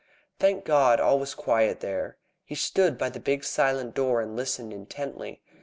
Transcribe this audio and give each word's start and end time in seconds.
Thank 0.39 0.65
God! 0.65 0.99
all 0.99 1.19
was 1.19 1.35
quiet 1.35 1.79
there. 1.79 2.17
He 2.43 2.55
stood 2.55 2.97
by 2.97 3.11
the 3.11 3.19
big 3.19 3.43
silent 3.43 3.93
door 3.93 4.19
and 4.19 4.35
listened 4.35 4.73
intently. 4.73 5.43